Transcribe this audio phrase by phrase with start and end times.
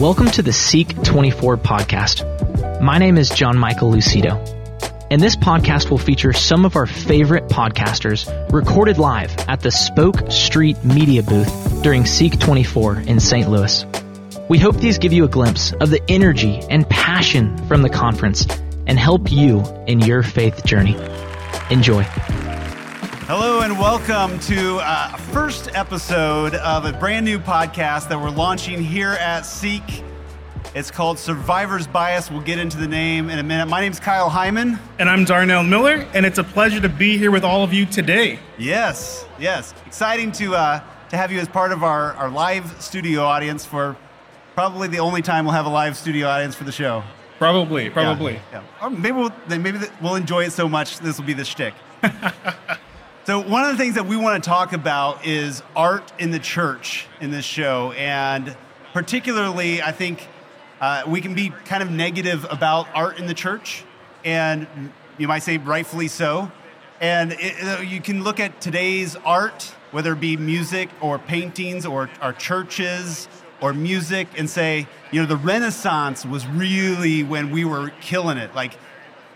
[0.00, 2.80] Welcome to the Seek 24 podcast.
[2.80, 4.38] My name is John Michael Lucido,
[5.10, 10.32] and this podcast will feature some of our favorite podcasters recorded live at the Spoke
[10.32, 13.50] Street Media booth during Seek 24 in St.
[13.50, 13.84] Louis.
[14.48, 18.46] We hope these give you a glimpse of the energy and passion from the conference
[18.86, 20.96] and help you in your faith journey.
[21.68, 22.06] Enjoy.
[23.60, 28.82] Hello and welcome to uh, first episode of a brand new podcast that we're launching
[28.82, 30.02] here at Seek.
[30.74, 32.30] It's called Survivor's Bias.
[32.30, 33.66] We'll get into the name in a minute.
[33.66, 34.78] My name's Kyle Hyman.
[34.98, 37.84] And I'm Darnell Miller, and it's a pleasure to be here with all of you
[37.84, 38.38] today.
[38.56, 39.74] Yes, yes.
[39.84, 43.94] Exciting to, uh, to have you as part of our, our live studio audience for
[44.54, 47.02] probably the only time we'll have a live studio audience for the show.
[47.36, 48.36] Probably, probably.
[48.52, 48.86] Yeah, yeah.
[48.86, 51.74] Or maybe we'll, maybe we'll enjoy it so much this will be the shtick.
[53.26, 56.38] So, one of the things that we want to talk about is art in the
[56.38, 57.92] church in this show.
[57.92, 58.56] And
[58.94, 60.26] particularly, I think
[60.80, 63.84] uh, we can be kind of negative about art in the church.
[64.24, 64.66] And
[65.18, 66.50] you might say rightfully so.
[66.98, 72.08] And it, you can look at today's art, whether it be music or paintings or
[72.22, 73.28] our churches
[73.60, 78.54] or music, and say, you know, the Renaissance was really when we were killing it.
[78.54, 78.78] Like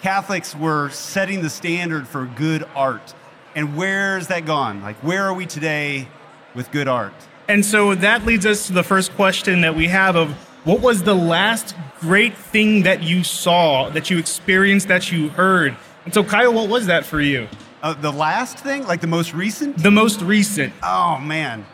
[0.00, 3.14] Catholics were setting the standard for good art
[3.54, 4.82] and where's that gone?
[4.82, 6.08] Like, where are we today
[6.54, 7.14] with good art?
[7.48, 10.32] And so that leads us to the first question that we have of
[10.64, 15.76] what was the last great thing that you saw, that you experienced, that you heard?
[16.04, 17.48] And so, Kyle, what was that for you?
[17.82, 19.76] Uh, the last thing, like the most recent.
[19.76, 20.72] The most recent.
[20.82, 21.66] Oh man,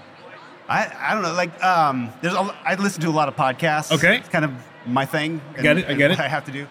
[0.68, 1.32] I I don't know.
[1.34, 3.92] Like, um, there's a, I listen to a lot of podcasts.
[3.92, 4.52] Okay, it's kind of
[4.86, 5.40] my thing.
[5.56, 5.86] I get it.
[5.86, 6.18] I get it.
[6.18, 6.66] I have to do.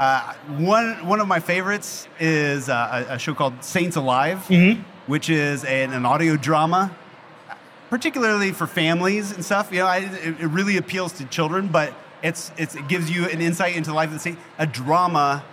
[0.00, 4.80] Uh, one one of my favorites is uh, a, a, show called Saints Alive, mm-hmm.
[5.06, 6.90] which is an, an, audio drama,
[7.90, 9.70] particularly for families and stuff.
[9.70, 13.28] You know, I, it, it, really appeals to children, but it's, it's, it gives you
[13.28, 14.38] an insight into the life of the saint.
[14.58, 15.44] A drama,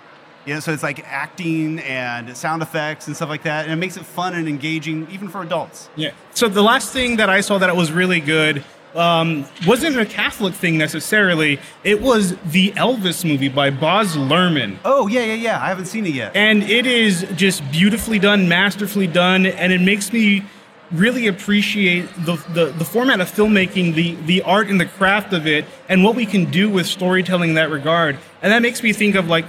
[0.46, 3.76] you know, so it's like acting and sound effects and stuff like that, and it
[3.76, 5.90] makes it fun and engaging even for adults.
[5.98, 6.12] Yeah.
[6.34, 8.64] So the last thing that I saw that was really good
[8.98, 11.60] um, wasn't a Catholic thing necessarily.
[11.84, 14.78] It was the Elvis movie by Baz Luhrmann.
[14.84, 15.64] Oh yeah, yeah, yeah.
[15.64, 16.36] I haven't seen it yet.
[16.36, 20.44] And it is just beautifully done, masterfully done, and it makes me
[20.92, 25.46] really appreciate the, the, the format of filmmaking, the, the art and the craft of
[25.46, 28.18] it, and what we can do with storytelling in that regard.
[28.42, 29.46] And that makes me think of like,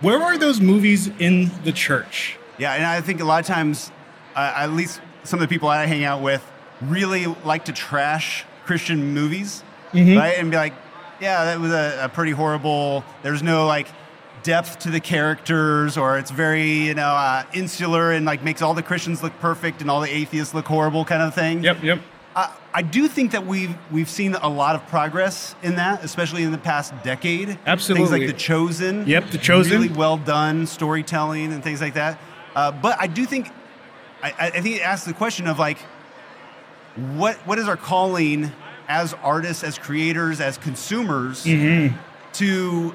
[0.00, 2.38] where are those movies in the church?
[2.58, 3.90] Yeah, and I think a lot of times,
[4.36, 6.48] uh, at least some of the people I hang out with,
[6.80, 10.18] really like to trash Christian movies, mm-hmm.
[10.18, 10.38] right?
[10.38, 10.74] And be like,
[11.20, 13.02] yeah, that was a, a, pretty horrible.
[13.22, 13.88] There's no like
[14.42, 18.74] depth to the characters, or it's very you know uh, insular and like makes all
[18.74, 21.64] the Christians look perfect and all the atheists look horrible, kind of thing.
[21.64, 22.00] Yep, yep.
[22.36, 26.42] Uh, I do think that we've we've seen a lot of progress in that, especially
[26.42, 27.58] in the past decade.
[27.64, 29.06] Absolutely, things like The Chosen.
[29.06, 29.72] Yep, The Chosen.
[29.72, 32.20] Really well done storytelling and things like that.
[32.54, 33.48] Uh, but I do think,
[34.22, 35.78] I, I think it asks the question of like
[37.16, 38.52] what what is our calling
[38.88, 41.96] as artists, as creators, as consumers mm-hmm.
[42.32, 42.94] to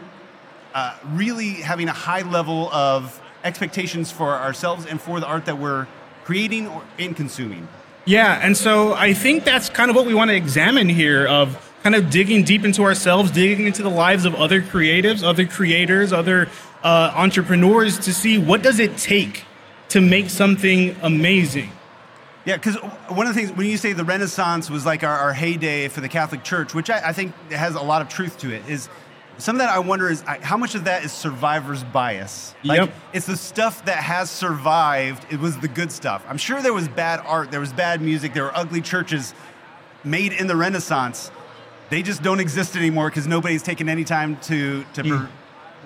[0.73, 5.57] uh, really having a high level of expectations for ourselves and for the art that
[5.57, 5.87] we're
[6.23, 7.67] creating or in consuming.
[8.05, 11.71] Yeah, and so I think that's kind of what we want to examine here of
[11.83, 16.11] kind of digging deep into ourselves, digging into the lives of other creatives, other creators,
[16.11, 16.49] other
[16.83, 19.45] uh, entrepreneurs to see what does it take
[19.89, 21.69] to make something amazing.
[22.45, 22.75] Yeah, because
[23.07, 26.01] one of the things when you say the Renaissance was like our, our heyday for
[26.01, 28.89] the Catholic Church, which I, I, think has a lot of truth to it, is
[29.37, 32.53] some of that I wonder is how much of that is survivor's bias.
[32.63, 32.93] Like, yep.
[33.13, 35.25] It's the stuff that has survived.
[35.31, 36.25] It was the good stuff.
[36.27, 39.33] I'm sure there was bad art, there was bad music, there were ugly churches
[40.03, 41.31] made in the Renaissance.
[41.89, 45.03] They just don't exist anymore because nobody's taken any time to to.
[45.03, 45.29] Mm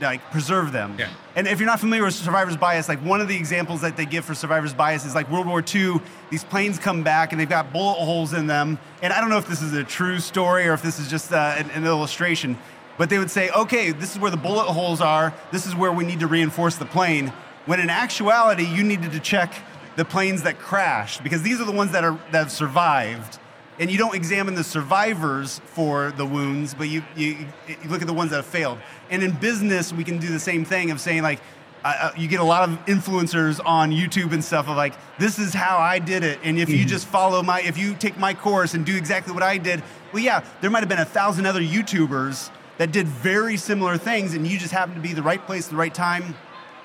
[0.02, 0.96] like preserve them.
[0.98, 1.10] Yeah.
[1.36, 4.06] And if you're not familiar with survivor's bias, like one of the examples that they
[4.06, 6.00] give for survivor's bias is like World War II.
[6.30, 8.80] These planes come back and they've got bullet holes in them.
[9.02, 11.32] And I don't know if this is a true story or if this is just
[11.32, 12.58] uh, an, an illustration.
[12.98, 15.34] But they would say, okay, this is where the bullet holes are.
[15.52, 17.32] This is where we need to reinforce the plane.
[17.66, 19.54] When in actuality, you needed to check
[19.98, 23.40] the planes that crashed because these are the ones that are that have survived
[23.80, 28.08] and you don't examine the survivors for the wounds, but you, you, you, look at
[28.08, 28.80] the ones that have failed.
[29.10, 31.40] And in business, we can do the same thing of saying, like,
[31.86, 35.38] uh, uh you get a lot of influencers on YouTube and stuff of like, this
[35.38, 36.40] is how I did it.
[36.44, 36.80] And if mm-hmm.
[36.80, 39.84] you just follow my, if you take my course and do exactly what I did,
[40.12, 44.34] well, yeah, there might have been a thousand other YouTubers that did very similar things,
[44.34, 46.36] and you just happened to be the right place, the right time,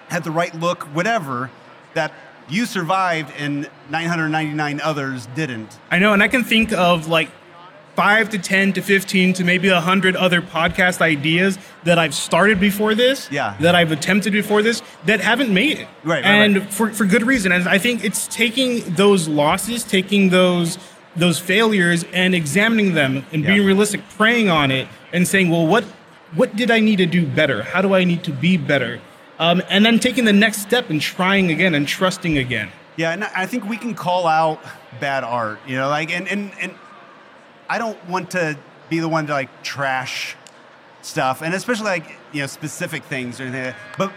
[0.08, 1.50] had the right look, whatever,
[1.94, 2.12] that
[2.52, 5.78] you survived and 999 others didn't.
[5.90, 7.30] I know, and I can think of like
[7.96, 12.94] five to 10 to 15 to maybe 100 other podcast ideas that I've started before
[12.94, 13.54] this, Yeah.
[13.60, 15.88] that I've attempted before this, that haven't made it.
[16.02, 16.72] Right, right, and right.
[16.72, 17.52] For, for good reason.
[17.52, 20.78] And I think it's taking those losses, taking those
[21.14, 25.84] those failures and examining them and being realistic, praying on it and saying, well, what
[26.34, 27.62] what did I need to do better?
[27.62, 28.98] How do I need to be better?
[29.42, 32.70] Um, and then taking the next step and trying again and trusting again.
[32.94, 34.60] Yeah, and I think we can call out
[35.00, 36.72] bad art, you know, like and and and
[37.68, 38.56] I don't want to
[38.88, 40.36] be the one to like trash
[41.00, 43.64] stuff, and especially like you know specific things or anything.
[43.64, 43.76] Like.
[43.98, 44.12] But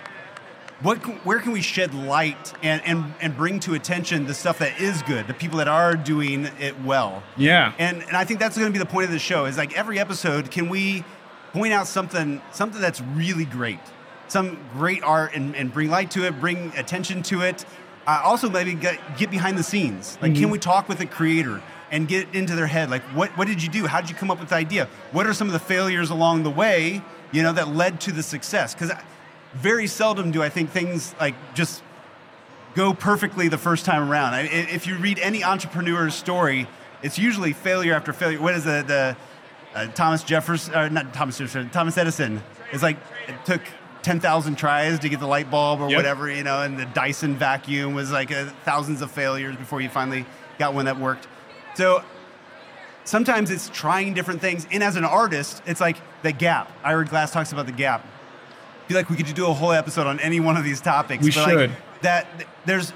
[0.82, 4.60] what can, where can we shed light and, and and bring to attention the stuff
[4.60, 7.24] that is good, the people that are doing it well?
[7.36, 7.74] Yeah.
[7.80, 9.46] And and I think that's going to be the point of the show.
[9.46, 11.04] Is like every episode, can we
[11.52, 13.80] point out something something that's really great,
[14.28, 17.66] some great art, and, and bring light to it, bring attention to it.
[18.08, 20.18] Uh, also, maybe get, get behind the scenes.
[20.22, 21.62] Like, can we talk with the creator
[21.92, 22.90] and get into their head?
[22.90, 23.88] Like, what what did you do?
[23.88, 24.88] How did you come up with the idea?
[25.12, 27.02] What are some of the failures along the way?
[27.32, 28.74] You know, that led to the success.
[28.74, 28.92] Because
[29.54, 31.82] very seldom do I think things like just
[32.76, 34.34] go perfectly the first time around.
[34.34, 34.44] I, i-
[34.74, 36.68] if you read any entrepreneur's story,
[37.02, 38.40] it's usually failure after failure.
[38.42, 39.18] What is the, the
[39.74, 42.42] uh, Thomas Jefferson, or not Thomas Jefferson, Thomas Edison?
[42.72, 42.98] It's like
[43.28, 43.62] it took
[44.06, 45.98] 10,000 tries to get the light bulb or Yep.
[45.98, 49.90] whatever, you know, and the Dyson vacuum was like uh, thousands of failures before you
[49.90, 50.26] finally
[50.60, 51.28] got one that worked.
[51.74, 52.04] So
[53.04, 54.68] sometimes it's trying different things.
[54.72, 56.72] And as an artist, it's like the gap.
[56.84, 58.06] Ira Glass talks about the gap.
[58.06, 61.24] I feel like we could do a whole episode on any one of these topics.
[61.24, 61.72] We but like, should.
[62.04, 62.28] that
[62.66, 62.94] there's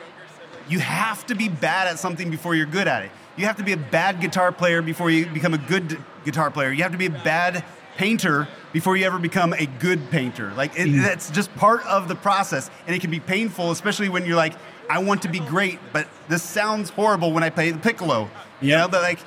[0.69, 3.11] you have to be bad at something before you're good at it.
[3.35, 6.71] You have to be a bad guitar player before you become a good guitar player.
[6.71, 7.65] You have to be a bad
[8.03, 10.53] painter before you ever become a good painter.
[10.55, 11.03] Like it, Mm.
[11.03, 14.53] that's just part of the process, and it can be painful, especially when you're like,
[14.89, 18.29] I want to be great, but this sounds horrible when I play the piccolo.
[18.61, 19.19] You know, but like,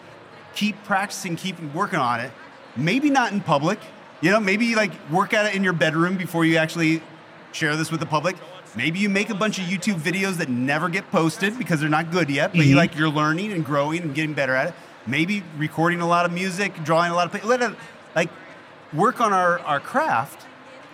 [0.54, 2.32] keep practicing, keep working on it.
[2.74, 3.78] Maybe not in public.
[4.22, 7.02] You know, maybe like work at it in your bedroom before you actually
[7.52, 8.36] share this with the public.
[8.74, 12.10] Maybe you make a bunch of YouTube videos that never get posted because they're not
[12.10, 12.78] good yet, but you Mhm.
[12.78, 14.74] like you're learning and growing and getting better at it.
[15.06, 17.72] Maybe recording a lot of music, drawing a lot of let it
[18.16, 18.30] like
[18.92, 20.46] work on our, our craft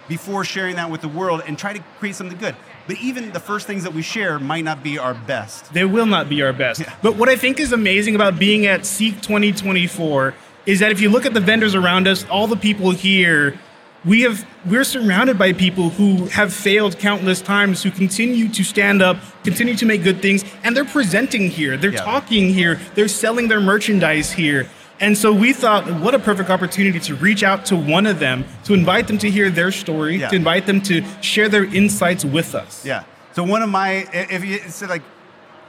[0.08, 2.56] before sharing that with the world and try to create something good.
[2.86, 5.72] But even the first things that we share might not be our best.
[5.74, 6.80] They will not be our best.
[6.80, 6.94] Yeah.
[7.02, 10.34] But what I think is amazing about being at Seek 2024
[10.64, 13.58] is that if you look at the vendors around us, all the people here,
[14.04, 19.02] we have we're surrounded by people who have failed countless times, who continue to stand
[19.02, 22.04] up, continue to make good things, and they're presenting here, they're Yeah.
[22.04, 24.68] talking here, they're selling their merchandise here.
[25.00, 28.44] And so we thought, what a perfect opportunity to reach out to one of them,
[28.64, 30.28] to invite them to hear their story, Yeah.
[30.28, 32.84] to invite them to share their insights with us.
[32.84, 33.04] Yeah.
[33.32, 35.02] So one of my, if you said like,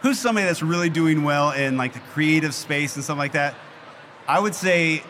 [0.02, 3.54] who's somebody that's really doing well in like the creative space and stuff like that,
[4.28, 5.04] I would say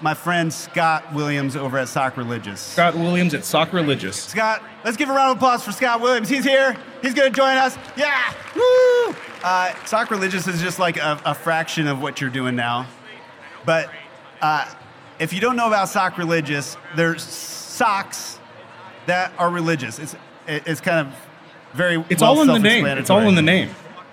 [0.00, 2.60] my friend Scott Williams over at Sock Religious.
[2.60, 4.16] Scott Williams at Sock Religious.
[4.16, 6.28] Scott, let's give a round of applause for Scott Williams.
[6.28, 6.76] He's here.
[7.02, 7.76] He's going to join us.
[7.96, 8.32] Yeah.
[8.56, 9.14] Woo.
[9.44, 12.86] Uh, Sock Religious is just like a, a fraction of what you're doing now.
[13.64, 13.90] But
[14.40, 14.72] uh,
[15.18, 18.38] if you don't know about Sock Religious, there's socks
[19.06, 19.98] that are religious.
[19.98, 20.16] It's
[20.46, 21.14] it's kind of
[21.74, 22.86] very It's well all in the name.
[22.86, 23.70] It's all in the name.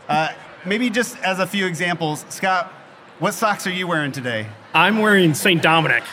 [0.07, 0.29] Uh,
[0.65, 2.71] maybe just as a few examples, Scott,
[3.19, 4.47] what socks are you wearing today?
[4.73, 5.61] I'm wearing St.
[5.61, 6.03] Dominic.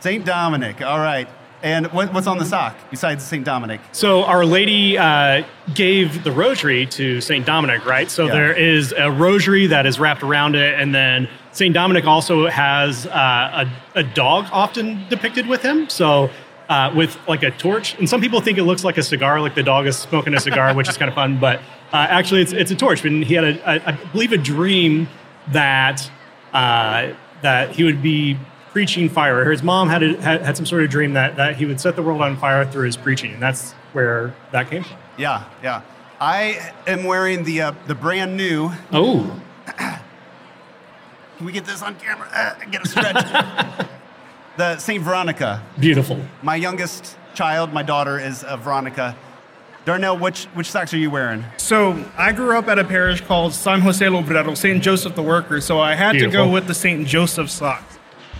[0.00, 0.24] St.
[0.24, 0.82] Dominic.
[0.82, 1.28] All right.
[1.62, 3.44] And what, what's on the sock besides St.
[3.44, 3.80] Dominic?
[3.92, 5.42] So Our Lady uh,
[5.74, 7.44] gave the rosary to St.
[7.44, 8.08] Dominic, right?
[8.10, 8.32] So Yeah.
[8.32, 11.74] there is a rosary that is wrapped around it, and then St.
[11.74, 15.88] Dominic also has uh, a, a dog often depicted with him.
[15.88, 16.30] So
[16.68, 19.54] uh, with like a torch, and some people think it looks like a cigar, like
[19.56, 21.40] the dog is smoking a cigar, which is kind of fun.
[21.40, 21.58] But
[21.92, 23.04] uh, actually, it's it's a torch.
[23.04, 25.08] And he had a, a I believe, a dream
[25.48, 26.08] that
[26.52, 27.08] uh,
[27.42, 28.36] that he would be
[28.78, 29.50] preaching fire.
[29.50, 31.96] His mom had, a, had had some sort of dream that that he would set
[31.96, 34.96] the world on fire through his preaching, and that's where that came from.
[35.16, 35.82] Yeah, yeah.
[36.20, 38.70] I am wearing the uh, the brand new.
[38.92, 42.28] Oh, Can we get this on camera?
[42.32, 43.16] Uh, get a stretch.
[44.56, 45.60] the Saint Veronica.
[45.80, 46.20] beautiful.
[46.42, 49.16] My youngest child, my daughter, is uh, Veronica.
[49.86, 51.44] Darnell, which which socks are you wearing?
[51.56, 54.80] So I grew up at a parish called San Jose Obrero, St.
[54.80, 55.60] Joseph the Worker.
[55.60, 57.08] So I had to go with the St.
[57.08, 57.87] Joseph socks.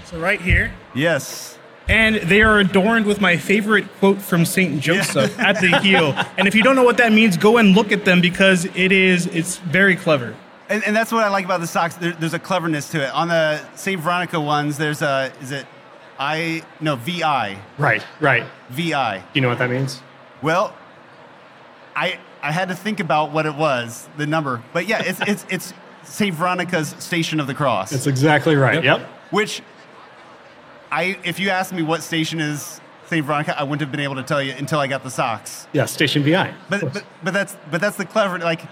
[0.09, 0.73] So right here.
[0.95, 1.59] Yes.
[1.87, 4.81] And they are adorned with my favorite quote from St.
[4.81, 6.15] Joseph at the heel.
[6.39, 8.91] And if you don't know what that means, go and look at them because it
[8.91, 10.35] is it's very clever.
[10.71, 11.97] And, and that's what I like about the socks.
[11.97, 13.13] There, there's a cleverness to it.
[13.13, 15.67] On the Saint Veronica ones, there's a is it
[16.19, 18.47] I no VI Right, right.
[18.71, 19.19] VI.
[19.19, 20.01] Do you know what that means?
[20.41, 20.75] Well,
[21.95, 24.63] I I had to think about what it was, the number.
[24.73, 25.75] But yeah, it's it's it's
[26.05, 27.91] Saint Veronica's Station of the Cross.
[27.91, 28.83] That's exactly right.
[28.83, 28.85] Yep.
[28.85, 29.09] Yep.
[29.33, 29.61] which
[30.91, 33.25] I if you asked me what station is St.
[33.25, 35.67] Veronica, I wouldn't have been able to tell you until I got the socks.
[35.73, 36.55] Yeah, Station VI.
[36.69, 38.63] But but but that's but that's the clever like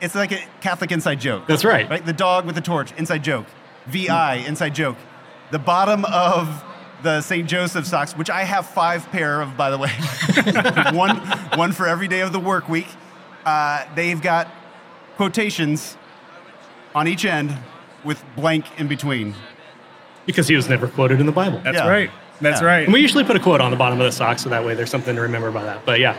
[0.00, 1.46] it's like a Catholic inside joke.
[1.46, 1.88] That's right.
[1.88, 2.04] Right?
[2.04, 3.46] The dog with the torch, inside joke.
[3.86, 4.96] VI, inside joke.
[5.50, 6.64] The bottom of
[7.02, 7.48] the St.
[7.48, 9.90] Joseph socks, which I have five pair of, by the way,
[10.96, 11.16] one,
[11.56, 12.86] one for every day of the work week.
[13.44, 14.48] Uh, they've got
[15.16, 15.96] quotations
[16.94, 17.56] on each end
[18.04, 19.34] with blank in between.
[20.26, 21.60] Because he was never quoted in the Bible.
[21.64, 21.88] That's Yeah.
[21.88, 22.10] right.
[22.40, 22.66] That's Yeah.
[22.66, 22.84] right.
[22.84, 24.74] And we usually put a quote on the bottom of the sock so that way
[24.74, 25.84] there's something to remember by that.
[25.84, 26.16] But yeah,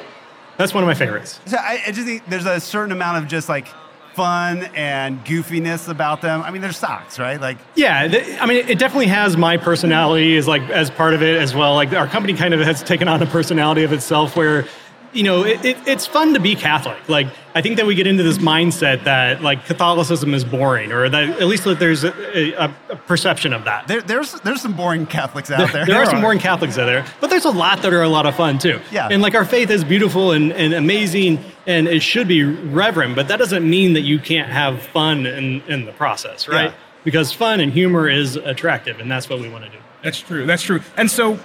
[0.57, 1.39] that's one of my favorites.
[1.45, 3.67] So I, I just think there's a certain amount of just like
[4.13, 6.43] fun and goofiness about them.
[6.43, 7.41] I mean, they're socks, right?
[7.41, 11.24] Like, Yeah, th- I mean, it definitely has my personality as like as part of
[11.24, 11.74] it as well.
[11.74, 14.65] Like our company kind of has taken on a personality of itself where,
[15.13, 17.08] you know, it, it, it's fun to be Catholic.
[17.08, 21.08] Like I think that we get into this mindset that like Catholicism is boring, or
[21.08, 23.88] that at least that there's a, a, a perception of that.
[23.88, 25.86] there, there's there's some boring Catholics out there.
[25.86, 28.25] There are some boring Catholics out there, but there's a lot that are a lot
[28.25, 28.79] of fun too.
[28.91, 29.08] Yeah.
[29.10, 33.27] And like our faith is beautiful and, and amazing and it should be reverent, but
[33.27, 36.72] that doesn't mean that you can't have fun in, in the process, right?
[36.72, 36.75] Yeah.
[37.03, 39.77] Because fun and humor is attractive and that's what we want to do.
[40.03, 40.46] That's true.
[40.46, 40.82] That's true.
[40.98, 41.39] And so,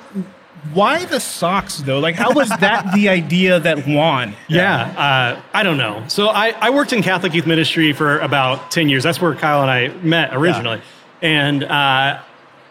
[0.73, 1.99] why the socks though?
[1.99, 4.35] Like, how was that the idea that won?
[4.49, 6.05] Yeah, uh, I don't know.
[6.09, 9.03] So I, I worked in Catholic youth ministry for about 10 years.
[9.03, 10.83] That's where Kyle and I met originally.
[11.23, 12.21] And uh,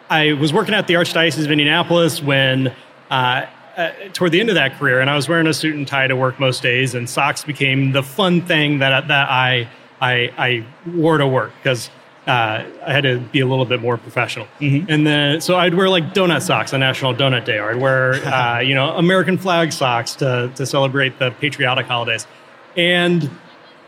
[0.10, 2.74] I was working at the Archdiocese of Indianapolis when,
[3.10, 5.88] uh, uh, toward the end of that career, and I was wearing a suit and
[5.88, 10.32] tie to work most days, and socks became the fun thing that, that I, I,
[10.38, 11.89] I wore to work because
[12.27, 14.48] uh, I had to be a little bit more professional.
[14.89, 18.13] And then, so I'd wear like donut socks on National Donut Day, or I'd wear,
[18.25, 22.27] uh, you know, American flag socks to, to celebrate the patriotic holidays.
[22.75, 23.29] And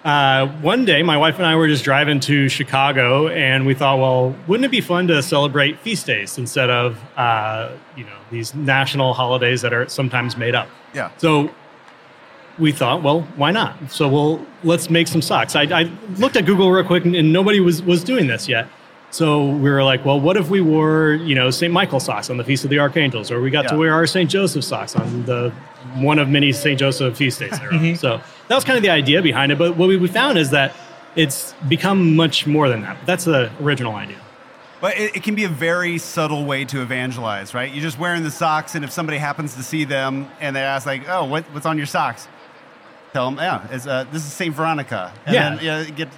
[0.05, 3.99] uh, one day, my wife and I were just driving to Chicago, and we thought,
[3.99, 8.55] well, wouldn't it be fun to celebrate feast days instead of, uh, you know, these
[8.55, 10.69] national holidays that are sometimes made up?
[10.93, 11.11] Yeah.
[11.17, 11.51] So
[12.59, 13.91] we thought, well, why not?
[13.91, 15.55] So we'll let's make some socks.
[15.55, 18.67] I, I looked at Google real quick, and, and nobody was was doing this yet.
[19.11, 21.73] So we were like, well, what if we wore, you know, St.
[21.73, 24.29] Michael socks on the Feast of the Archangels, or we got to wear our St.
[24.29, 25.51] Joseph socks on the
[25.95, 26.79] one of many St.
[26.79, 27.53] Joseph feast days.
[27.53, 27.69] Are.
[27.69, 27.95] Mm-hmm.
[27.95, 29.57] So that was kind of the idea behind it.
[29.57, 30.75] But what we we found is that
[31.15, 32.97] it's become much more than that.
[33.05, 34.17] That's the original idea.
[34.81, 37.71] But it, it can be a very subtle way to evangelize, right?
[37.71, 40.85] You're just wearing the socks, and if somebody happens to see them and they ask,
[40.85, 42.27] like, "Oh, what, what's on your socks?"
[43.13, 45.49] Tell them, "Yeah, it's, uh, this is Saint Veronica." And Yeah.
[45.55, 46.09] then, yeah, get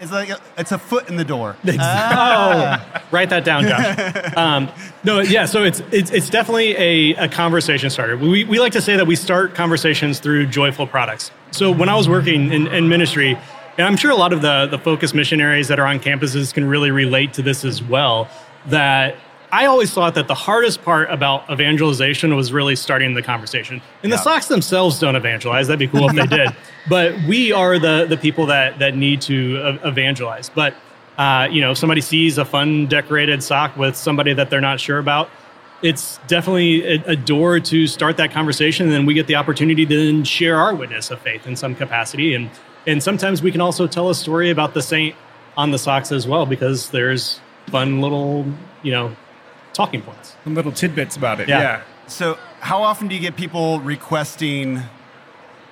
[0.00, 1.56] it's like a, it's a foot in the door.
[1.66, 4.36] Oh, write that down, Josh.
[4.36, 4.68] Um,
[5.04, 5.44] no, yeah.
[5.44, 8.16] So it's it's it's definitely a, a conversation starter.
[8.16, 11.30] We we like to say that we start conversations through joyful products.
[11.50, 13.36] So when I was working in, in ministry,
[13.76, 16.66] and I'm sure a lot of the the FOCUS missionaries that are on campuses can
[16.66, 18.28] really relate to this as well.
[18.66, 19.16] That
[19.52, 23.82] I always thought that the hardest part about evangelization was really starting the conversation.
[24.02, 25.66] And the socks themselves don't evangelize.
[25.66, 26.50] That'd be cool if they did.
[26.88, 30.48] But we are the the people that that need to evangelize.
[30.48, 30.74] But
[31.18, 34.80] uh, you know, if somebody sees a fun decorated sock with somebody that they're not
[34.80, 35.28] sure about,
[35.82, 38.86] it's definitely a, a door to start that conversation.
[38.86, 41.74] And then we get the opportunity to then share our witness of faith in some
[41.74, 42.34] capacity.
[42.34, 42.50] And
[42.86, 45.14] and sometimes we can also tell a story about the saint
[45.56, 48.46] on the socks as well because there's fun little
[48.82, 49.14] you know
[49.72, 50.34] talking points.
[50.44, 51.48] Some little tidbits about it.
[51.48, 51.60] Yeah.
[51.60, 51.82] Yeah.
[52.06, 54.82] So, how often do you get people requesting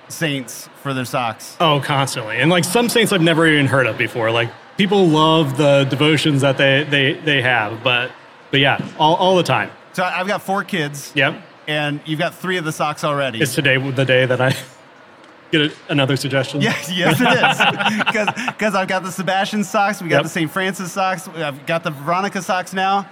[0.07, 1.55] saints for their socks?
[1.59, 2.37] Oh, constantly.
[2.39, 4.31] And like some saints I've never even heard of before.
[4.31, 8.11] Like people love the devotions that they they they have, but
[8.51, 9.69] but yeah, all, all the time.
[9.93, 11.41] So, I've got four kids, Yep.
[11.67, 13.41] and you've got three of the socks already.
[13.41, 14.55] Is today the day that I
[15.51, 16.61] get a, another suggestion?
[16.61, 18.45] Yes, yes, it is.
[18.47, 20.23] Because I've got the Sebastian socks, we got Yep.
[20.23, 20.51] the St.
[20.51, 23.07] Francis socks, I've got the Veronica socks now.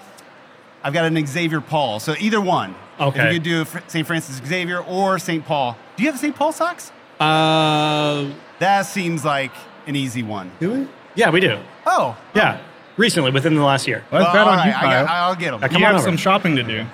[0.88, 2.00] I've got an Xavier Paul.
[2.00, 2.74] So either one.
[2.98, 3.20] Okay.
[3.20, 4.08] If you could do St.
[4.08, 5.46] Francis Xavier or St.
[5.46, 5.76] Paul.
[5.98, 6.34] Do you have St.
[6.34, 6.94] Paul socks?
[7.20, 8.30] Uh,
[8.60, 9.52] That seems like
[9.86, 10.50] an easy one.
[10.62, 10.88] do we?
[11.16, 11.60] Yeah, we do.
[11.86, 12.18] Oh.
[12.34, 12.62] Yeah,
[12.96, 14.06] recently within the last year.
[14.12, 15.56] Well, Well, bad all on you, I, I'll get them.
[15.56, 15.74] Okay.
[15.74, 16.10] Come you on have over.
[16.10, 16.86] some shopping to do.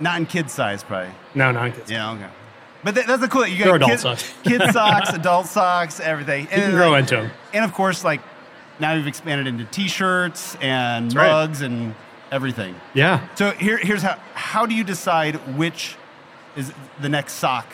[0.00, 1.12] Not in kid size, probably.
[1.34, 1.90] No, not I'm kidding.
[1.94, 2.26] Yeah, okay.
[2.84, 3.42] But that, that's the cool.
[3.42, 3.52] Thing.
[3.52, 4.34] You got They're adult kid, socks.
[4.44, 6.44] kid socks, adult socks, everything.
[6.44, 7.30] You can grow into them.
[7.52, 8.22] And of course, like
[8.80, 11.28] now you've expanded into T-shirts and right.
[11.30, 11.94] mugs and
[12.32, 12.74] everything.
[12.94, 13.26] Yeah.
[13.36, 14.18] So here, here's how.
[14.34, 15.96] How do you decide which
[16.56, 17.66] is the next sock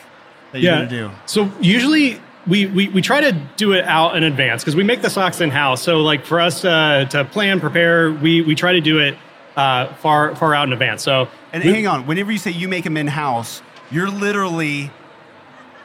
[0.53, 1.11] that you're gonna do?
[1.27, 5.01] So usually we, we, we try to do it out in advance because we make
[5.03, 5.83] the socks in house.
[5.83, 9.17] So like for us uh, to plan, prepare, we, we try to do it
[9.57, 11.03] uh, far far out in advance.
[11.03, 14.91] So And we- hang on, whenever you say you make them in house, you're literally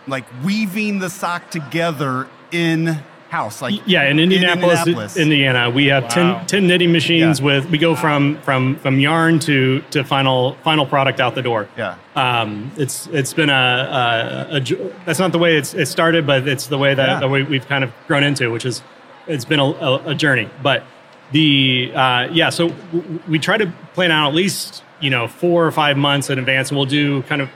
[0.07, 2.99] like weaving the sock together in
[3.33, 3.61] house.
[3.63, 5.17] Like Yeah, in Indianapolis, Indianapolis.
[5.17, 6.35] Indiana, we have Wow.
[6.37, 7.45] 10, 10 knitting machines Yeah.
[7.47, 7.69] with.
[7.71, 11.67] We go from from from yarn to to final final product out the door.
[11.77, 11.95] Yeah.
[12.15, 16.27] um, it's it's been a, a, a jo- that's not the way it's it started,
[16.27, 17.19] but it's the way that, Yeah.
[17.21, 18.83] that we, we've kind of grown into, which is
[19.27, 20.47] it's been a, a, a journey.
[20.61, 20.83] But
[21.31, 25.65] the uh, yeah, so w- we try to plan out at least you know four
[25.65, 27.49] or five months in advance, and we'll do kind of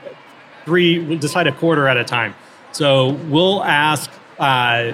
[0.66, 0.98] three.
[1.00, 2.34] We'll decide a quarter at a time.
[2.72, 4.10] So we'll ask.
[4.40, 4.94] Uh,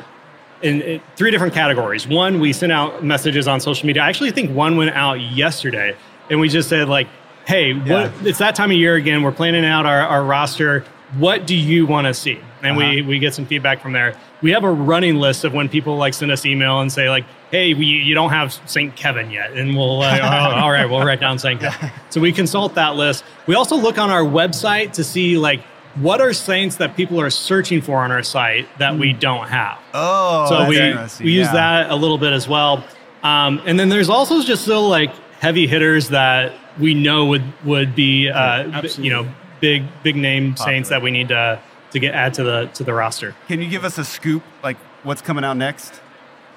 [0.64, 2.08] in, in three different categories.
[2.08, 4.02] One, we sent out messages on social media.
[4.02, 5.96] I actually think one went out yesterday,
[6.30, 7.08] and we just said like,
[7.46, 9.22] "Hey, what, it's that time of year again.
[9.24, 10.84] We're planning out our, our roster.
[11.18, 13.10] What do you want to see?" And we Uh-huh.
[13.10, 14.16] we get some feedback from there.
[14.42, 17.26] We have a running list of when people like send us email and say like,
[17.52, 18.96] "Hey, we, you don't have St.
[18.96, 21.60] Kevin yet," and we'll uh, oh, all right, we'll write down St.
[21.60, 21.92] Kevin.
[22.10, 23.26] So we consult that list.
[23.48, 25.62] We also look on our website to see like.
[25.96, 29.78] What are saints that people are searching for on our site that we don't have?
[29.94, 30.58] Oh, so
[30.98, 31.54] that's we we use Yeah.
[31.54, 32.84] that a little bit as well
[33.24, 37.96] um, and then there's also just still like heavy hitters that we know would would
[37.96, 39.28] be uh, b- you know
[39.62, 41.60] big big name saints that we need to
[41.92, 44.42] to get add to the to the roster Can you give us a scoop?
[44.64, 46.02] Like what's coming out next?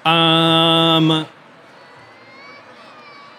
[0.03, 1.27] um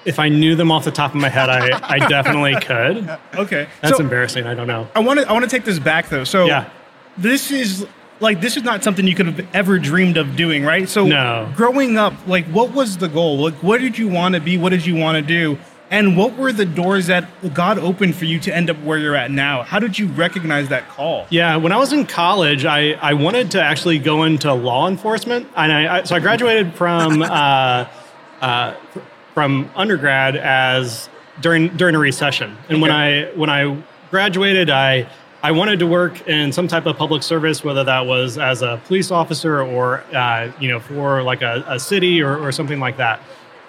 [0.08, 3.18] if I knew them off the top of my head, I, I definitely could.
[3.36, 3.68] Okay.
[3.82, 4.46] That's so embarrassing.
[4.46, 4.88] I don't know.
[4.96, 6.24] I want to I want to take this back though.
[6.24, 6.68] So Yeah.
[7.16, 7.86] this is
[8.20, 10.88] like this is not something you could have ever dreamed of doing, right?
[10.88, 11.52] So No.
[11.54, 13.38] growing up, like what was the goal?
[13.38, 14.56] Like what did you want to be?
[14.58, 15.58] What did you want to do?
[15.90, 17.24] And what were the doors that
[17.54, 19.62] God opened for you to end up where you're at now?
[19.62, 21.26] How did you recognize that call?
[21.30, 25.48] Yeah, when I was in college, I, I wanted to actually go into law enforcement,
[25.56, 27.86] and I, I so I graduated from uh,
[28.42, 28.74] uh,
[29.38, 31.08] from undergrad as
[31.40, 33.80] during during a recession, and when I when I
[34.10, 35.08] graduated, I
[35.44, 38.80] I wanted to work in some type of public service, whether that was as a
[38.86, 42.96] police officer or uh, you know for like a, a city or, or something like
[42.96, 43.20] that.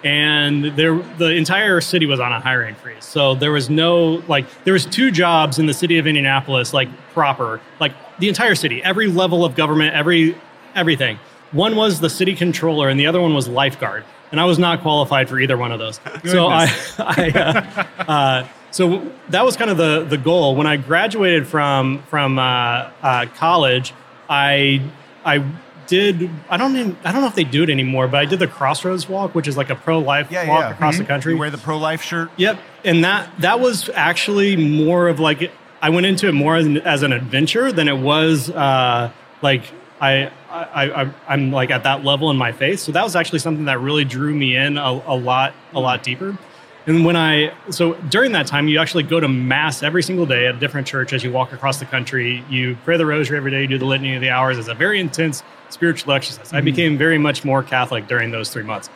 [0.02, 3.04] And there the entire city was on a hiring freeze.
[3.04, 6.88] So there was no like there was two jobs in the city of indianapolis like
[7.12, 10.34] proper like the entire city every level of government every
[10.74, 11.20] everything.
[11.52, 14.80] One was the city controller and the other one was lifeguard and i was not
[14.82, 16.66] qualified for either one of those so i,
[16.98, 22.02] I uh, uh, so that was kind of the the goal when i graduated from
[22.04, 23.92] from uh, uh, college
[24.28, 24.80] i
[25.24, 25.44] i
[25.86, 28.38] did I don't even, I don't know if they do it anymore, but I did
[28.38, 30.70] the Crossroads Walk, which is like a pro life Yeah, walk yeah.
[30.70, 30.98] across Mhm.
[30.98, 31.32] the country.
[31.32, 32.30] You wear the pro life shirt.
[32.36, 35.50] Yep, and that that was actually more of like
[35.82, 39.10] I went into it more as an, as an adventure than it was uh,
[39.42, 39.64] like
[40.00, 42.80] I, I I I'm like at that level in my faith.
[42.80, 46.02] So that was actually something that really drew me in a, a lot a lot
[46.02, 46.38] deeper.
[46.86, 50.46] And when I so during that time, you actually go to mass every single day
[50.46, 52.44] at a different church as you walk across the country.
[52.48, 53.62] You pray the rosary every day.
[53.62, 54.58] You do the liturgy of the hours.
[54.58, 56.52] It's a very intense spiritual exercise.
[56.52, 58.88] I became very much more Catholic during those three months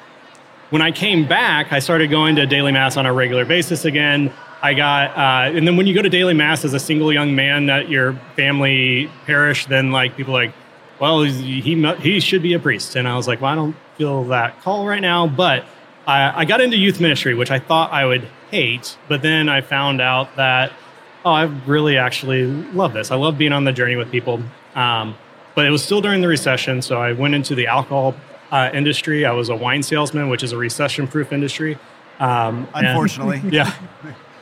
[0.75, 4.33] when I came back, I started going to daily mass on a regular basis again.
[4.61, 7.33] I got, uh, and then when you go to daily mass as a single young
[7.35, 10.55] man at your family parish, then like people are like,
[11.01, 13.77] well, he mu- he should be a priest, and I was like, well, I don't
[13.97, 15.65] feel that call right now, but
[16.07, 19.61] I, I got into youth ministry, which I thought I would hate, but then I
[19.61, 20.73] found out that
[21.27, 23.11] oh, I really actually love this.
[23.11, 24.43] I love being on the journey with people.
[24.75, 25.17] Um,
[25.55, 28.15] but it was still during the recession, so I went into the alcohol
[28.51, 29.25] uh, industry.
[29.25, 31.79] I was a wine salesman, which is a recession-proof industry.
[32.21, 33.41] Um, and- Unfortunately.
[33.51, 33.73] yeah,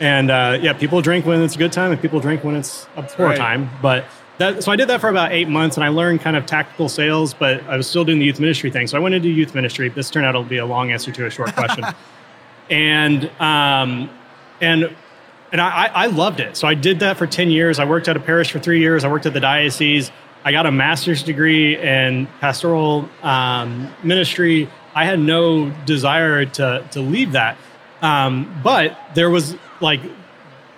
[0.00, 2.88] and uh, yeah, people drink when it's a good time, and people drink when it's
[2.96, 3.38] a poor Right.
[3.38, 3.70] time.
[3.80, 4.04] But
[4.38, 6.88] that, so I did that for about eight months, and I learned kind of tactical
[6.88, 7.34] sales.
[7.34, 9.88] But I was still doing the youth ministry thing, so I went into youth ministry.
[9.88, 11.84] This turned out to be a long answer to a short question,
[12.70, 14.10] and um,
[14.60, 14.94] and
[15.52, 16.56] and I, I loved it.
[16.56, 17.78] So I did that for 10 years.
[17.78, 19.04] I worked at a parish for three years.
[19.04, 20.10] I worked at the diocese.
[20.44, 24.68] I got a master's degree in pastoral um, ministry.
[24.94, 27.58] I had no desire to, to leave that.
[28.00, 30.00] Um, but there was like,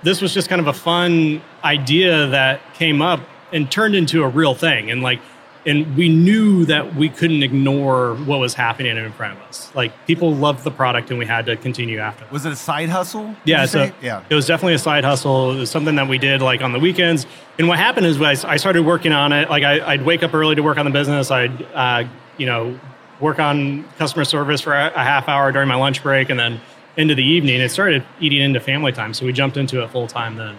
[0.02, 3.20] this was just kind of a fun idea that came up
[3.54, 4.90] and turned into a real thing.
[4.90, 5.20] And like,
[5.64, 9.74] and we knew that we couldn't ignore what was happening in front of us.
[9.74, 12.26] Like people loved the product and we had to continue after.
[12.30, 13.34] Was it a side hustle?
[13.46, 14.22] Yeah, so yeah.
[14.28, 15.52] it was definitely a side hustle.
[15.52, 17.26] It was something that we did like on the weekends.
[17.58, 19.48] And what happened is I started working on it.
[19.48, 21.30] Like I, I'd wake up early to work on the business.
[21.30, 22.04] I'd uh,
[22.36, 22.78] you know
[23.20, 26.60] work on customer service for a half hour during my lunch break, and then
[26.96, 29.14] into the evening it started eating into family time.
[29.14, 30.58] So we jumped into it full time then.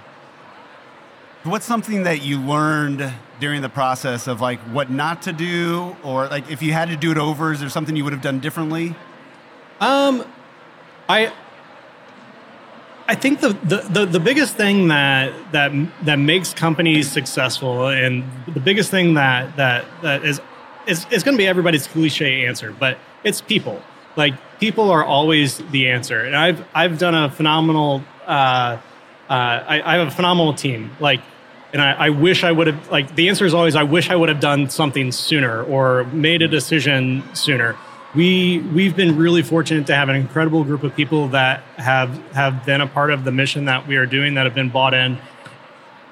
[1.45, 6.27] What's something that you learned during the process of like what not to do, or
[6.27, 8.39] like if you had to do it over, is there something you would have done
[8.39, 8.95] differently?
[9.79, 10.25] Um,
[11.07, 11.31] I
[13.07, 15.71] I think the, the, the, the biggest thing that that
[16.03, 20.39] that makes companies successful, and the biggest thing that that that is
[20.87, 23.79] going to be everybody's cliche answer, but it's people.
[24.15, 28.03] Like people are always the answer, and I've I've done a phenomenal.
[28.25, 28.79] Uh,
[29.29, 30.91] uh, I, I have a phenomenal team.
[30.99, 31.19] Like,
[31.75, 32.89] and I, I wish I would have.
[32.89, 36.41] Like, the answer is always I wish I would have done something sooner or made
[36.41, 37.75] a decision sooner.
[38.15, 42.65] We we've been really fortunate to have an incredible group of people that have have
[42.65, 45.17] been a part of the mission that we are doing that have been bought in.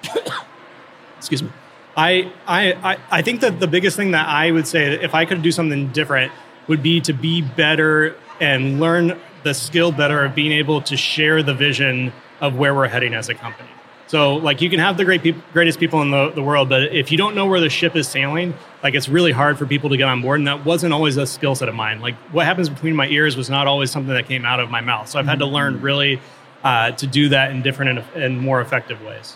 [1.17, 1.49] Excuse me.
[1.95, 5.43] I, I, I think that the biggest thing that I would say, if I could
[5.43, 6.33] do something different,
[6.67, 11.41] would be to be better and learn the skill better of being able to share
[11.41, 13.69] the vision of where we're heading as a company.
[14.13, 16.93] So, like, you can have the great people, greatest people in the, the world, but
[16.93, 19.89] if you don't know where the ship is sailing, like, it's really hard for people
[19.89, 20.39] to get on board.
[20.39, 21.99] And that wasn't always a skill set of mine.
[21.99, 24.81] Like, what happens between my ears was not always something that came out of my
[24.81, 25.09] mouth.
[25.09, 26.21] So, I've had to learn really
[26.63, 29.35] uh, to do that in different and, and more effective ways.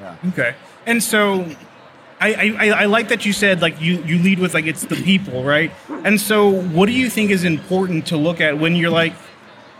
[0.00, 0.14] Yeah.
[0.28, 0.54] Okay.
[0.86, 1.44] And so,
[2.20, 4.94] I, I, I, like that you said like you, you lead with like it's the
[4.94, 5.72] people right
[6.04, 9.14] and so what do you think is important to look at when you're like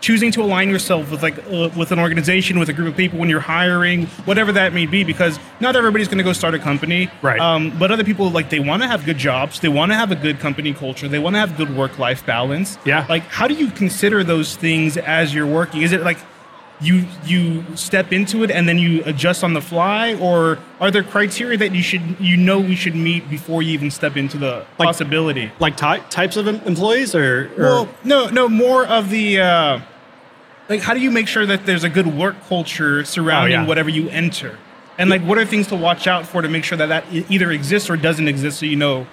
[0.02, 3.18] choosing to align yourself with like uh, with an organization with a group of people
[3.18, 6.58] when you're hiring whatever that may be because not everybody's going to go start a
[6.58, 7.08] company.
[7.22, 7.40] Right.
[7.40, 10.10] Um, but other people like they want to have good jobs they want to have
[10.10, 12.76] a good company culture they want to have good work life balance.
[12.84, 13.06] Yeah.
[13.08, 15.82] Like how do you consider those things as you're working?
[15.82, 16.18] Is it like
[16.80, 21.04] you you step into it and then you adjust on the fly or are there
[21.04, 24.66] criteria that you should you know we should meet before you even step into the
[24.78, 25.52] like, possibility?
[25.60, 29.80] Like ty- types of employees or, or, well no no more of the uh,
[30.72, 33.68] like how do you make sure that there's a good work culture surrounding oh, yeah.
[33.68, 34.58] whatever you enter
[34.98, 37.50] and like what are things to watch out for to make sure that that either
[37.50, 39.06] exists or doesn't exist so you know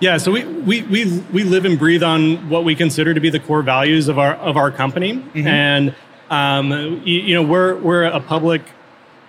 [0.00, 3.30] yeah, so we, we, we, we live and breathe on what we consider to be
[3.30, 5.46] the core values of our of our company, mm-hmm.
[5.46, 5.94] and
[6.30, 6.70] um,
[7.04, 8.62] you, you, know, we're we're a public,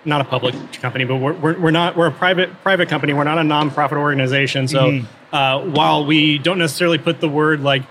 [0.04, 3.12] not a public company, but we're, we're, we're not we're a private private company.
[3.12, 4.68] We're not a nonprofit organization.
[4.68, 5.34] So mm-hmm.
[5.34, 7.82] uh, while we don't necessarily put the word like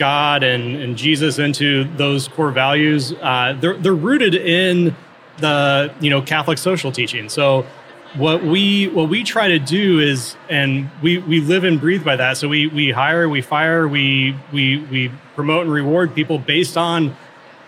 [0.00, 4.96] God and, and Jesus into those core values, uh, they're they're rooted in
[5.38, 7.28] the you know Catholic social teaching.
[7.28, 7.66] So
[8.14, 12.16] what we what we try to do is and we we live and breathe by
[12.16, 16.76] that so we we hire we fire we we we promote and reward people based
[16.76, 17.14] on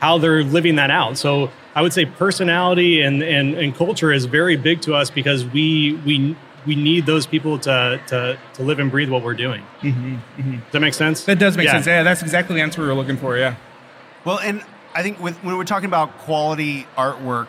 [0.00, 1.16] how they're living that out.
[1.16, 5.44] So I would say personality and, and, and culture is very big to us because
[5.44, 9.62] we we we need those people to to, to live and breathe what we're doing.
[9.80, 10.50] Mm-hmm, mm-hmm.
[10.52, 11.24] Does that make sense?
[11.24, 11.72] That does make yeah.
[11.72, 11.86] sense.
[11.86, 13.36] Yeah, that's exactly the answer we were looking for.
[13.36, 13.56] Yeah.
[14.24, 17.48] Well, and I think with, when we're talking about quality artwork,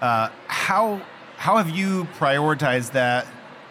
[0.00, 1.00] uh, how
[1.36, 3.26] how have you prioritized that?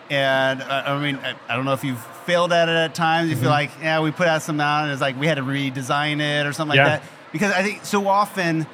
[0.10, 3.30] And uh, I mean, I, I, don't know if you've failed at it at times.
[3.30, 3.44] You mm-hmm.
[3.44, 6.20] feel like, yeah, we put out some out and it's like we had to redesign
[6.20, 6.84] it or something yeah.
[6.84, 8.67] like that because I think so often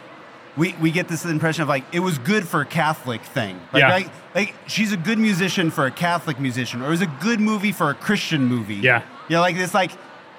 [0.57, 3.59] we, we get this impression of like it was good for a Catholic thing.
[3.71, 3.89] Like, yeah.
[3.89, 7.39] like, like she's a good musician for a Catholic musician, or it was a good
[7.39, 8.75] movie for a Christian movie.
[8.75, 9.03] Yeah.
[9.29, 9.91] You know, like this like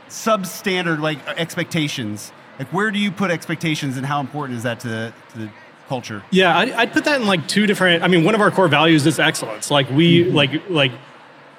[0.09, 2.33] substandard like expectations.
[2.59, 5.51] Like where do you put expectations and how important is that to the, to the
[5.89, 6.25] culture?
[6.31, 8.03] Yeah, I'd, I'd, put that in like two different.
[8.03, 9.71] I mean, one of our core values is excellence.
[9.71, 10.35] Like we mm-hmm.
[10.35, 10.93] like like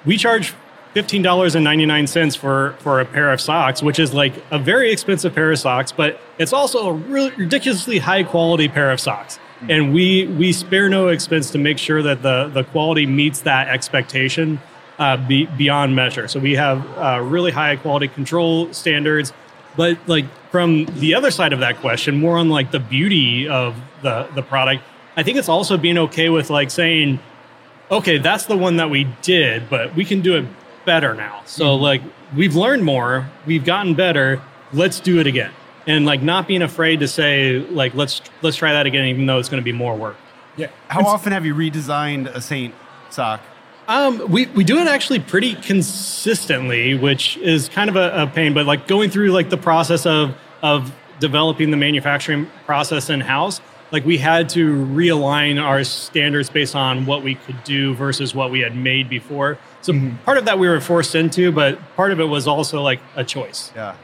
[0.04, 0.52] we charge
[0.94, 5.58] $15.99 for, for a pair of socks, which is like a very expensive pair of
[5.58, 9.38] socks, but it's also a really ridiculously high quality pair of socks.
[9.38, 9.70] Mm-hmm.
[9.70, 13.68] And we, we spare no expense to make sure that the, the quality meets that
[13.68, 14.60] expectation
[14.98, 16.26] uh, be, beyond measure.
[16.26, 19.32] So we have uh, really high quality control standards.
[19.76, 23.76] But like from the other side of that question, more on like the beauty of
[24.02, 24.82] the, the product,
[25.16, 27.20] I think it's also being okay with like saying,
[27.90, 30.46] okay, that's the one that we did, but we can do it
[30.84, 31.42] better now.
[31.46, 31.82] So mm-hmm.
[31.82, 32.02] like
[32.36, 34.42] we've learned more, we've gotten better.
[34.72, 35.52] Let's do it again,
[35.86, 39.38] and like not being afraid to say like let's let's try that again, even though
[39.38, 40.16] it's going to be more work.
[40.56, 40.68] Yeah.
[40.88, 42.74] How often have you redesigned a Saint
[43.10, 43.40] sock?
[43.88, 48.54] Um, we, we do it actually pretty consistently, which is kind of a, a, pain,
[48.54, 53.60] but like going through like the process of, of developing the manufacturing process in house,
[53.90, 58.52] like we had to realign our standards based on what we could do versus what
[58.52, 59.58] we had made before.
[59.82, 60.16] So mm-hmm.
[60.24, 63.24] part of that we were forced into, but part of it was also like a
[63.24, 63.72] choice.
[63.74, 63.96] Yeah.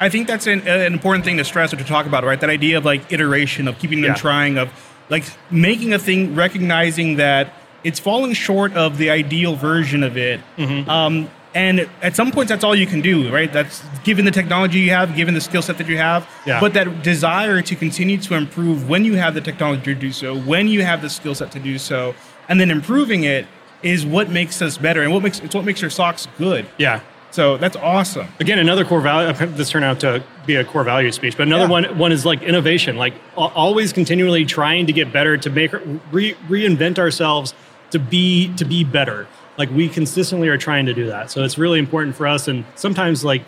[0.00, 2.40] I think that's an, an important thing to stress or to talk about, right?
[2.40, 4.16] That idea of like iteration, of keeping them yeah.
[4.16, 4.70] trying, of
[5.10, 7.52] like making a thing, recognizing that
[7.84, 10.40] it's falling short of the ideal version of it.
[10.56, 10.88] Mm-hmm.
[10.88, 13.52] Um, and at some points, that's all you can do, right?
[13.52, 16.28] That's given the technology you have, given the skill set that you have.
[16.46, 16.60] Yeah.
[16.60, 20.38] But that desire to continue to improve when you have the technology to do so,
[20.38, 22.14] when you have the skill set to do so,
[22.48, 23.46] and then improving it
[23.82, 26.66] is what makes us better and what makes it's what makes your socks good.
[26.78, 27.00] Yeah.
[27.32, 28.26] So that's awesome.
[28.40, 29.32] Again, another core value.
[29.46, 31.70] This turned out to be a core value speech, but another yeah.
[31.70, 35.72] one one is like innovation, like always continually trying to get better, to make
[36.10, 37.54] re, reinvent ourselves
[37.90, 39.28] to be to be better.
[39.60, 41.30] like we consistently are trying to do that.
[41.30, 42.48] So it's really important for us.
[42.48, 43.42] And sometimes like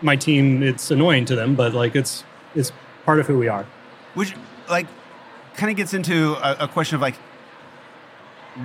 [0.00, 2.22] my team, it's annoying to them, but like it's
[2.54, 2.70] it's
[3.04, 3.66] part of who we are.
[4.14, 4.34] Which
[4.70, 4.86] like
[5.56, 7.16] kind of gets into a, a question of like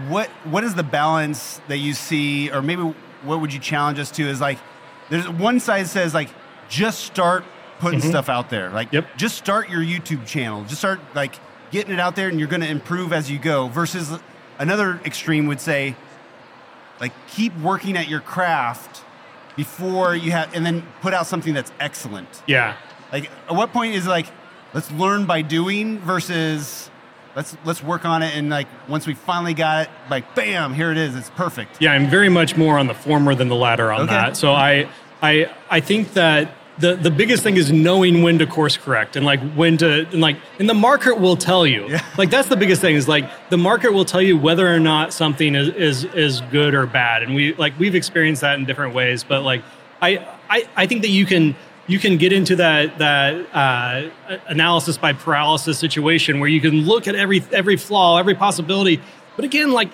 [0.08, 2.82] what what is the balance that you see, or maybe
[3.24, 4.24] what would you challenge us to?
[4.24, 4.60] Is like
[5.10, 6.30] there's one side says like
[6.70, 7.44] just start
[7.80, 8.10] putting mm-hmm.
[8.10, 9.18] stuff out there, like Yep.
[9.18, 11.36] just start your YouTube channel, just start like
[11.72, 13.68] getting it out there, and you're going to improve as you go.
[13.68, 14.18] Versus
[14.60, 15.96] another extreme would say
[17.00, 19.04] like keep working at your craft
[19.56, 22.44] before you have, and then put out something that's excellent.
[22.48, 22.76] Yeah.
[23.12, 24.26] Like, at what point is like,
[24.74, 26.83] let's learn by doing versus
[27.36, 30.92] let's let's work on it and like once we finally got it, like bam, here
[30.92, 31.82] it is, it's perfect.
[31.82, 34.14] Yeah, I'm very much more on the former than the latter on Okay.
[34.14, 34.38] that.
[34.38, 34.88] So I
[35.22, 39.24] I I think that the the biggest thing is knowing when to course correct and
[39.26, 41.88] like when to and like and the market will tell you.
[41.88, 42.04] Yeah.
[42.18, 45.14] Like that's the biggest thing is like the market will tell you whether or not
[45.14, 47.24] something is is is good or bad.
[47.24, 49.64] And we like we've experienced that in different ways, but like
[50.02, 51.56] I I I think that you can
[51.88, 54.10] you can get into that that uh,
[54.48, 59.02] analysis by paralysis situation where you can look at every every flaw, every possibility.
[59.36, 59.90] But again, like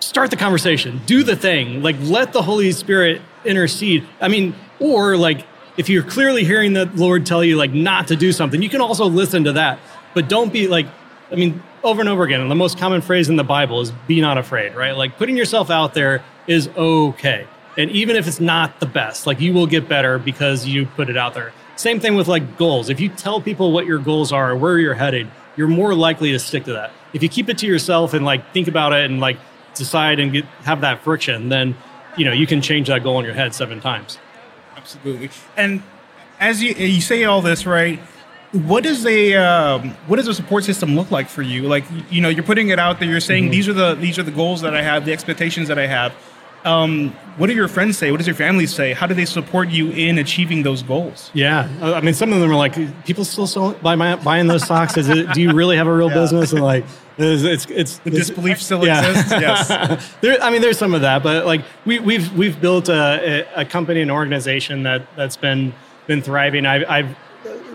[0.00, 1.00] start the conversation.
[1.06, 1.82] Do the thing.
[1.82, 4.06] Like let the holy spirit intercede.
[4.20, 8.16] I mean or like if you're clearly hearing the lord tell you like not to
[8.16, 9.78] do something you can also listen to that.
[10.14, 10.86] But don't be like
[11.30, 13.92] i mean over and over again and the most common phrase in the bible is
[14.06, 14.96] be not afraid right?
[14.96, 19.40] Like putting yourself out there is okay and even if it's not the best like
[19.40, 22.88] you will get better because you put it out there same thing with like goals
[22.88, 26.32] if you tell people what your goals are or where you're headed you're more likely
[26.32, 29.10] to stick to that if you keep it to yourself and like think about it
[29.10, 29.38] and like
[29.76, 31.76] decide and get have that friction, then
[32.16, 34.18] you know you can change that goal in your head seven times.
[34.76, 35.30] Absolutely.
[35.56, 35.82] And
[36.40, 38.00] as you you say all this, right?
[38.52, 41.62] What does a um, what does a support system look like for you?
[41.62, 43.08] Like you know, you're putting it out there.
[43.08, 45.78] You're saying these are the these are the goals that I have, the expectations that
[45.78, 46.14] I have.
[46.66, 48.10] Um, what do your friends say?
[48.10, 48.92] What does your family say?
[48.92, 51.30] How do they support you in achieving those goals?
[51.32, 52.74] Yeah, Uh, I mean, some of them are like,
[53.04, 54.96] people still sell, buy my, buying those socks.
[54.96, 55.32] Is it?
[55.32, 56.14] Do you really have a real Yeah.
[56.14, 56.52] business?
[56.52, 56.84] And like,
[57.18, 58.98] it's it's, it's The disbelief still Yeah.
[59.08, 59.30] exists.
[59.40, 59.68] Yes.
[60.20, 63.60] there, I mean, there's some of that, but like we, we've we've built a, a,
[63.60, 65.72] a company, an organization that that's been
[66.08, 66.66] been thriving.
[66.66, 67.16] I've, I've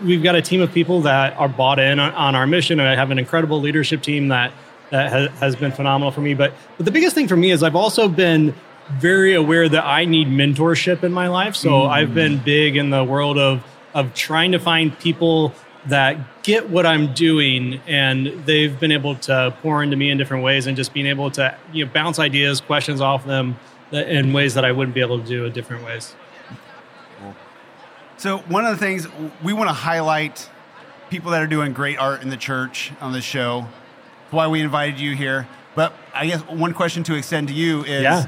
[0.04, 2.88] we've got a team of people that are bought in on, on our mission, and
[2.88, 4.52] I have an incredible leadership team that
[4.90, 6.34] that has, has been phenomenal for me.
[6.34, 8.54] But but the biggest thing for me is I've also been
[8.90, 11.56] very aware that I need mentorship in my life.
[11.56, 11.88] So mm.
[11.88, 13.64] I've been big in the world of
[13.94, 15.52] of trying to find people
[15.86, 20.42] that get what I'm doing and they've been able to pour into me in different
[20.42, 23.56] ways and just being able to you know bounce ideas, questions off them
[23.90, 26.14] in ways that I wouldn't be able to do in different ways.
[28.16, 29.06] So one of the things
[29.42, 30.48] we want to highlight
[31.12, 33.66] people that are doing great art in the church on this show.
[34.30, 35.46] Why we invited you here.
[35.74, 38.26] But I guess one question to extend to you is Yeah.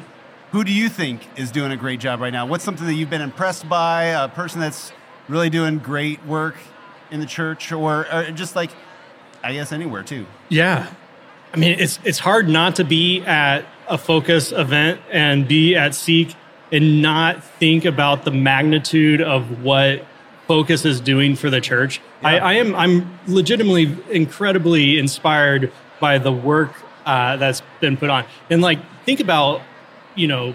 [0.55, 2.47] Who do you think is doing a great job right now?
[2.47, 4.05] What's something that you've been impressed by?
[4.05, 4.93] A person that's
[5.29, 6.55] really doing great work
[7.11, 8.71] in the church or, or just like
[9.43, 10.27] I guess anywhere too.
[10.51, 10.89] Yeah.
[11.53, 15.93] I mean, it's it's hard not to be at a FOCUS event and be at
[15.93, 16.37] Seek
[16.71, 20.07] and not think about the magnitude of what
[20.47, 22.01] FOCUS is doing for the church.
[22.23, 28.25] I, I am I'm legitimately incredibly inspired by the work uh, that's been put on.
[28.51, 29.61] And like think about,
[30.15, 30.55] you know,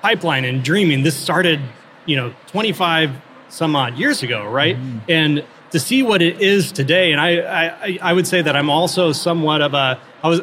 [0.00, 1.02] pipeline and dreaming.
[1.02, 1.60] This started,
[2.06, 3.10] you know, 25
[3.48, 4.76] some odd years ago, right?
[4.76, 4.98] Mm-hmm.
[5.08, 8.70] And to see what it is today, and I, I, I would say that I'm
[8.70, 10.40] also somewhat of a, I was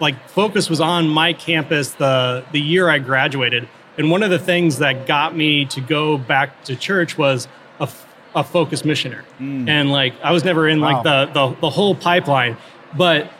[0.00, 4.38] like FOCUS was on my campus the the year I graduated, and one of the
[4.38, 7.48] things that got me to go back to church was
[7.80, 7.88] a,
[8.34, 9.68] a FOCUS missioner, mm.
[9.68, 11.26] and like I was never in like Wow.
[11.26, 12.56] the, the the whole pipeline,
[12.96, 13.30] but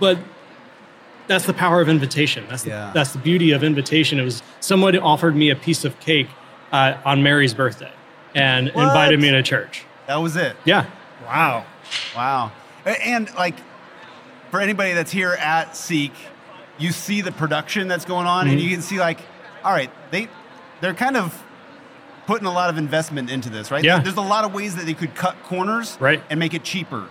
[0.00, 0.18] but
[1.26, 2.44] that's the power of invitation.
[2.48, 2.90] That's the, Yeah.
[2.94, 4.18] that's the beauty of invitation.
[4.18, 6.28] It was someone offered me a piece of cake
[6.72, 7.92] uh, on Mary's birthday
[8.34, 8.84] and What?
[8.84, 9.84] invited me to church.
[10.06, 10.56] That was it.
[10.64, 10.86] Yeah,
[11.24, 11.64] Wow.
[12.14, 12.52] Wow.
[12.84, 13.56] And like
[14.50, 16.12] for anybody that's here at Seek,
[16.78, 18.52] you see the production that's going on Mm-hmm.
[18.52, 19.18] and you can see like,
[19.64, 20.28] all right, they
[20.80, 21.42] they're kind of
[22.26, 23.82] putting a lot of investment into this, right?
[23.84, 24.00] Yeah.
[24.00, 26.22] There's a lot of ways that they could cut corners Right.
[26.28, 27.06] and make it cheaper.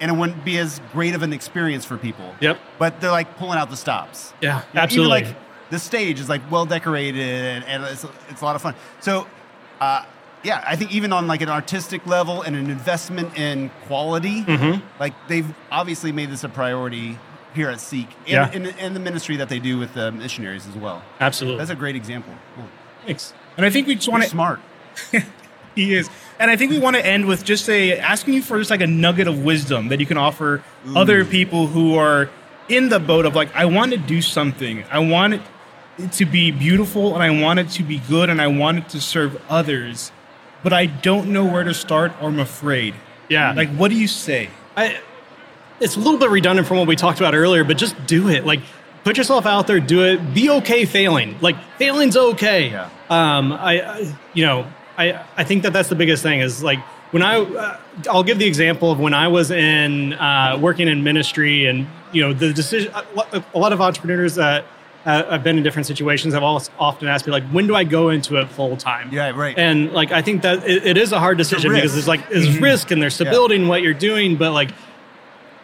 [0.00, 2.34] And it wouldn't be as great of an experience for people.
[2.40, 2.58] Yep.
[2.78, 4.32] But they're like pulling out the stops.
[4.40, 5.18] yeah, Yeah, absolutely.
[5.18, 5.36] Even like
[5.70, 8.74] the stage is like well decorated and, and it's, it's a lot of fun.
[9.00, 9.26] So,
[9.80, 10.04] uh,
[10.44, 14.86] yeah, I think even on like an artistic level and an investment in quality, Mm-hmm.
[15.00, 17.18] like they've obviously made this a priority
[17.54, 18.50] here at Seek and, Yeah.
[18.52, 21.02] and, and the ministry that they do with the missionaries as well.
[21.18, 21.58] absolutely.
[21.58, 22.32] That's a great example.
[22.54, 22.64] Cool.
[23.04, 23.34] Thanks.
[23.56, 24.60] And I think we just want to smart.
[25.78, 26.10] He is.
[26.40, 28.80] And I think we want to end with just a asking you for just like
[28.80, 30.62] a nugget of wisdom that you can offer
[30.96, 32.30] other people who are
[32.68, 34.82] in the boat of like, I want to do something.
[34.90, 35.42] I want it,
[35.96, 38.88] it to be beautiful and I want it to be good and I want it
[38.90, 40.10] to serve others,
[40.64, 42.94] but I don't know where to start or I'm afraid.
[43.28, 43.52] Yeah.
[43.52, 44.48] Like, what do you say?
[44.76, 45.00] I,
[45.80, 48.44] it's a little bit redundant from what we talked about earlier, but just do it.
[48.44, 48.60] Like,
[49.04, 50.34] put yourself out there, do it.
[50.34, 51.36] Be okay failing.
[51.40, 52.70] Like, failing's okay.
[52.70, 52.90] Yeah.
[53.08, 54.66] Um, I, I, you know,
[54.98, 56.80] I, I think that that's the biggest thing is like
[57.12, 57.78] when I, uh,
[58.10, 62.20] I'll give the example of when I was in uh, working in ministry, and you
[62.22, 62.92] know, the decision.
[62.94, 64.64] A lot of entrepreneurs that
[65.06, 67.84] uh, I've been in different situations have also often asked me like, when do I
[67.84, 69.10] go into it full time?
[69.12, 69.56] Yeah, right.
[69.56, 72.58] And like, I think that it, it is a hard decision because there's like, there's
[72.58, 74.70] risk and there's stability in what you're doing, but like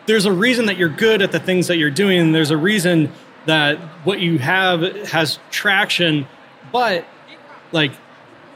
[0.07, 2.21] there's a reason that you're good at the things that you're doing.
[2.21, 3.13] And there's a reason
[3.47, 6.27] that what you have has traction,
[6.73, 7.05] but
[7.73, 7.93] like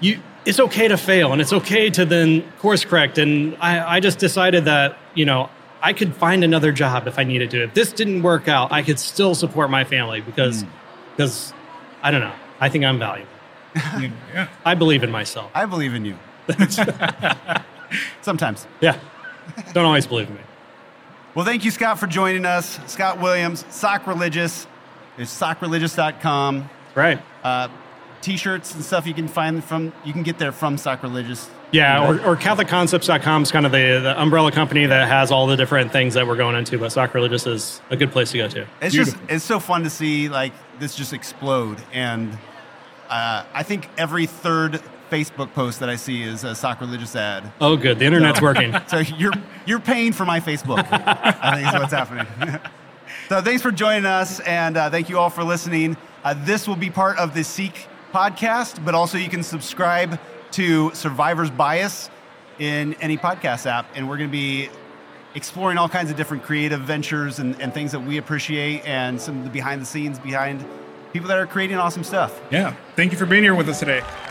[0.01, 3.19] you, it's okay to fail and it's okay to then course correct.
[3.19, 7.25] And I, I just decided that, you know, I could find another job if I
[7.25, 7.65] needed to.
[7.65, 10.65] If this didn't work out, I could still support my family because,
[11.17, 11.53] because
[12.03, 12.35] I don't know.
[12.61, 13.31] I think I'm valuable.
[13.75, 14.49] yeah.
[14.65, 15.51] I believe in myself.
[15.55, 16.17] I believe in you.
[18.23, 18.67] Sometimes.
[18.81, 18.99] Yeah.
[19.73, 20.41] Don't always believe in me.
[21.35, 22.81] Well, thank you, Scott, for joining us.
[22.87, 24.67] Scott Williams, Sock Religious.
[25.19, 26.69] It's sockreligious.com.
[26.95, 27.23] Right.
[27.45, 27.69] Uh,
[28.21, 31.51] t-shirts and stuff you can find from you can get there from Sock Religious.
[31.71, 35.57] Yeah, or, or CatholicConcepts.com is kind of the, the umbrella company that has all the
[35.57, 38.49] different things that we're going into, but Sock Religious is a good place to go
[38.49, 38.67] to.
[38.81, 42.37] It's just it's so fun to see like this just explode, and
[43.09, 47.51] uh, I think every third Facebook post that I see is a Sock Religious ad.
[47.61, 47.99] Oh, good.
[47.99, 48.75] The internet's working.
[48.89, 49.33] So you're
[49.67, 50.87] you're paying for my Facebook.
[50.91, 52.27] I think is what's happening.
[53.29, 55.97] so thanks for joining us, and uh, thank you all for listening.
[56.25, 60.19] Uh, this will be part of the Seek podcast, but also you can subscribe
[60.53, 62.11] to Survivor's Bias
[62.59, 64.69] in any podcast app, and we're going to be
[65.35, 69.39] exploring all kinds of different creative ventures and, and things that we appreciate, and some
[69.39, 70.65] of the behind the scenes behind
[71.13, 72.41] people that are creating awesome stuff.
[72.51, 72.75] Yeah.
[72.97, 74.03] Thank you for being here with us today.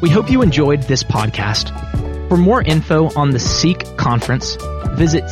[0.00, 1.76] We hope you enjoyed this podcast.
[2.28, 4.56] For more info on the Seek conference,
[4.92, 5.28] visit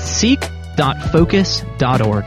[0.77, 2.25] seek.focus.org.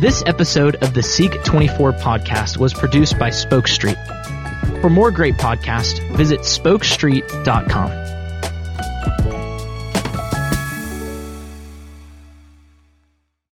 [0.00, 3.98] This episode of the Seek 24 podcast was produced by Spoke Street.
[4.80, 8.01] For more great podcasts, visit spokestreet.com.